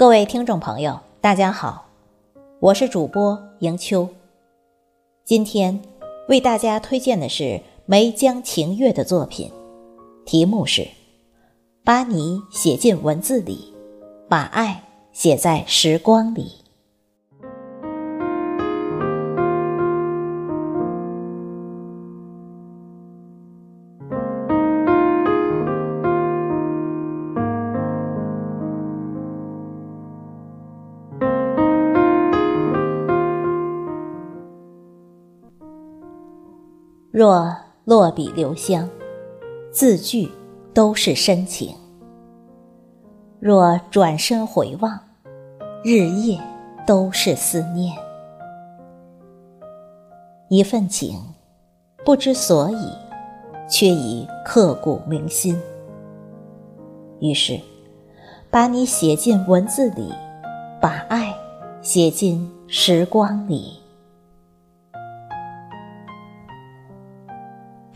[0.00, 1.84] 各位听众朋友，大家好，
[2.58, 4.08] 我是主播迎秋。
[5.26, 5.78] 今天
[6.26, 9.52] 为大家推荐的是梅江晴月的作品，
[10.24, 10.80] 题目是
[11.84, 13.74] 《把你写进文字里，
[14.26, 14.82] 把爱
[15.12, 16.44] 写在时光里》。
[37.12, 37.52] 若
[37.84, 38.88] 落笔留香，
[39.72, 40.30] 字句
[40.72, 41.74] 都是深情；
[43.40, 44.96] 若转身回望，
[45.82, 46.40] 日夜
[46.86, 47.92] 都是思念。
[50.50, 51.18] 一份情，
[52.04, 52.92] 不知所以，
[53.68, 55.60] 却已刻骨铭心。
[57.18, 57.58] 于是，
[58.52, 60.14] 把你写进文字里，
[60.80, 61.34] 把爱
[61.82, 63.80] 写进时光里。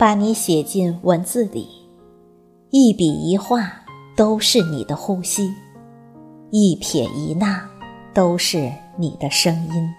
[0.04, 1.66] 把你写进文字里，
[2.68, 3.72] 一笔一画
[4.14, 5.50] 都是你的呼吸，
[6.50, 7.66] 一撇一捺
[8.12, 9.94] 都是你的声音。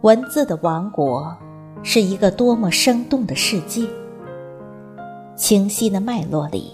[0.00, 1.32] 文字的王国
[1.84, 3.86] 是一个多么生动的世界！
[5.36, 6.72] 清晰的脉络里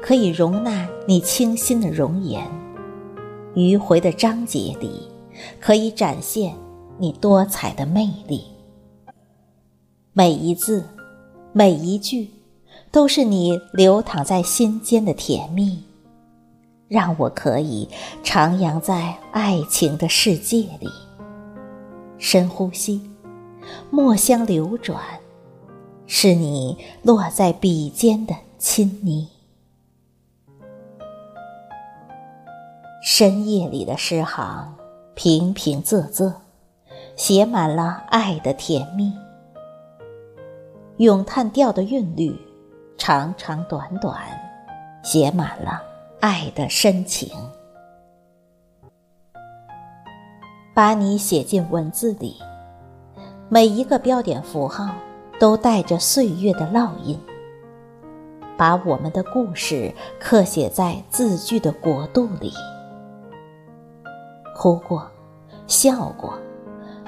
[0.00, 2.50] 可以容纳你清新的容颜，
[3.54, 5.06] 迂回的章节里
[5.60, 6.54] 可以展现
[6.96, 8.51] 你多彩的魅力。
[10.14, 10.84] 每一字，
[11.54, 12.28] 每一句，
[12.90, 15.82] 都是你流淌在心间的甜蜜，
[16.86, 17.88] 让我可以
[18.22, 20.90] 徜徉在爱情的世界里。
[22.18, 23.00] 深呼吸，
[23.88, 25.00] 墨香流转，
[26.06, 29.26] 是你落在笔尖的亲昵。
[33.02, 34.74] 深夜里的诗行，
[35.14, 36.34] 平平仄仄，
[37.16, 39.10] 写满了爱的甜蜜。
[40.98, 42.38] 咏叹调的韵律，
[42.98, 44.14] 长长短短，
[45.02, 45.82] 写满了
[46.20, 47.30] 爱的深情。
[50.74, 52.36] 把你写进文字里，
[53.48, 54.94] 每一个标点符号
[55.40, 57.18] 都带着岁月的烙印，
[58.58, 62.52] 把我们的故事刻写在字句的国度里。
[64.54, 65.10] 哭过，
[65.66, 66.34] 笑过，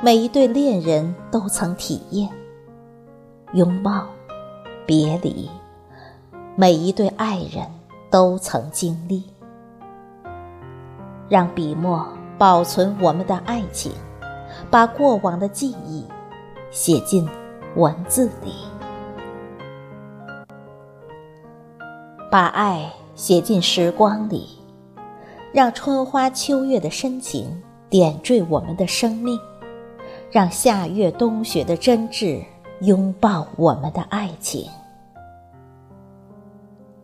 [0.02, 2.30] 每一对恋人都曾体验。
[3.54, 4.04] 拥抱，
[4.84, 5.48] 别离，
[6.56, 7.64] 每一对爱人
[8.10, 9.22] 都曾经历。
[11.28, 12.04] 让笔墨
[12.36, 13.92] 保存我们的爱情，
[14.72, 16.04] 把过往的记忆
[16.72, 17.28] 写进
[17.76, 18.52] 文字里，
[22.28, 24.58] 把爱写进时光里，
[25.52, 29.38] 让春花秋月的深情点缀我们的生命，
[30.32, 32.44] 让夏月冬雪的真挚。
[32.84, 34.68] 拥抱我们的爱情，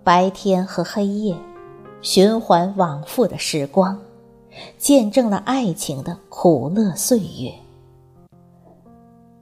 [0.04, 1.34] 白天和黑夜，
[2.02, 3.98] 循环往复的时光，
[4.76, 7.54] 见证了爱情的苦乐岁月。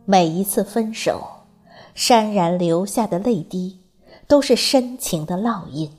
[0.05, 1.21] 每一次分手，
[1.97, 3.81] 潸然流下的泪滴，
[4.29, 5.91] 都是深情的烙印。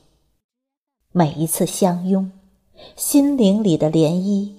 [1.12, 2.32] 每一次相拥，
[2.96, 4.54] 心灵里的涟漪，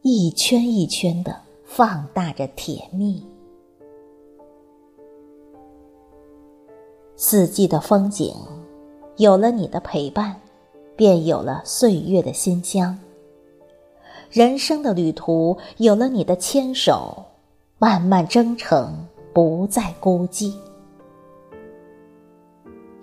[0.00, 3.22] 一圈一圈的放大着甜蜜。
[7.18, 8.34] 四季的风景，
[9.16, 10.38] 有了你的陪伴，
[10.94, 12.98] 便有了岁月的馨香。
[14.30, 17.24] 人生的旅途，有了你的牵手，
[17.78, 20.52] 漫漫征程不再孤寂。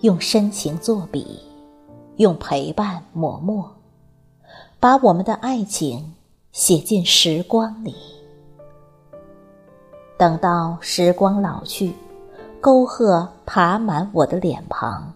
[0.02, 1.40] 用深情作笔，
[2.18, 3.68] 用陪伴抹墨，
[4.80, 6.14] 把我们的爱情
[6.52, 7.96] 写进时光里。
[10.20, 11.94] 等到时光老去。
[12.64, 15.12] 沟壑爬满我的脸庞，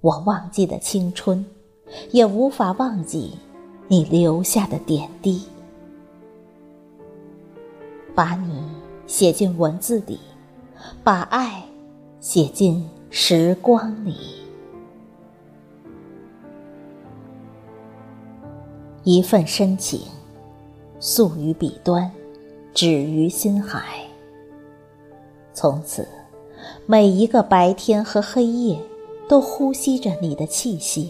[0.00, 1.44] 我忘记了青春，
[2.10, 3.38] 也无法忘记
[3.86, 5.46] 你留下的点滴。
[8.14, 8.64] 把你
[9.06, 10.18] 写进文字里，
[11.02, 11.62] 把爱
[12.18, 14.16] 写进时光里。
[19.02, 20.00] 一份深情，
[20.98, 22.10] 诉于笔端，
[22.72, 24.08] 止于心海。
[25.52, 26.08] 从此。
[26.86, 28.78] 每一个白天和黑夜，
[29.26, 31.08] 都呼吸着你的气息；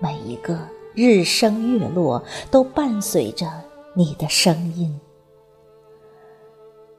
[0.00, 0.58] 每一个
[0.92, 2.20] 日升月落，
[2.50, 3.46] 都伴随着
[3.94, 5.00] 你的声音。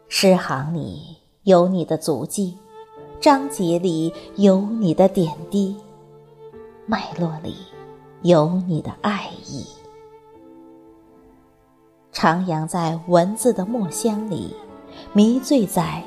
[0.08, 2.58] 诗行里有你的足迹，
[3.20, 5.76] 章节里有你的点滴，
[6.86, 7.54] 脉络里
[8.22, 9.66] 有你的爱意。
[12.14, 14.56] 徜徉在文字的墨香里，
[15.12, 16.02] 迷醉在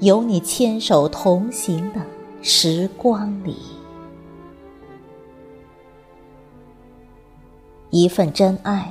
[0.00, 2.00] 有你牵手同行的
[2.40, 3.54] 时光里。
[7.90, 8.90] 一份真爱，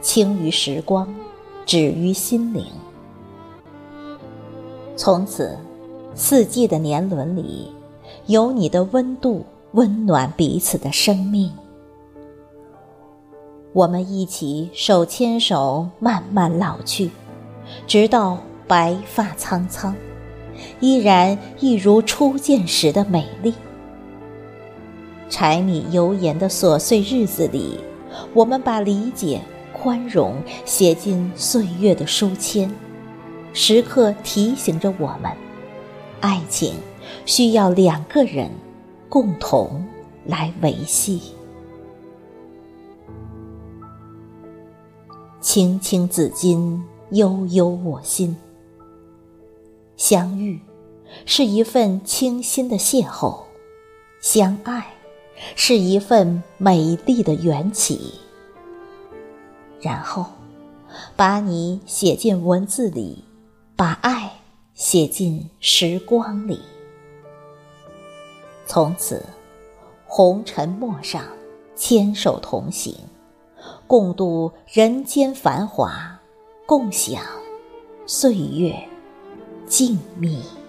[0.00, 1.12] 轻于时光，
[1.66, 2.64] 止于心灵。
[4.96, 5.58] 从此，
[6.14, 7.72] 四季的年轮里，
[8.26, 11.52] 有你的温度，温暖彼此的生命。
[13.72, 17.10] 我们一起手牵手，慢慢老去，
[17.88, 19.92] 直到白发苍苍，
[20.80, 23.54] 依然一如初见时的美丽。
[25.28, 27.78] 柴米油盐的琐碎日子里，
[28.32, 29.40] 我们把理解、
[29.72, 32.70] 宽容写进岁月的书签，
[33.52, 35.32] 时刻提醒着我们：
[36.20, 36.74] 爱情
[37.26, 38.50] 需要两个人
[39.08, 39.84] 共同
[40.24, 41.20] 来维系。
[45.40, 46.80] 青青子衿，
[47.10, 48.36] 悠悠我心。
[49.96, 50.60] 相遇
[51.26, 53.42] 是一份清新的邂逅，
[54.20, 54.86] 相爱
[55.54, 58.14] 是一份美丽的缘起。
[59.80, 60.26] 然后，
[61.14, 63.22] 把你写进文字里，
[63.76, 64.32] 把爱
[64.74, 66.60] 写进时光里。
[68.66, 69.24] 从此，
[70.06, 71.22] 红尘陌上，
[71.76, 72.96] 牵手同行。
[73.86, 76.18] 共度人间繁华，
[76.66, 77.22] 共享
[78.06, 78.74] 岁月
[79.68, 80.63] 静谧。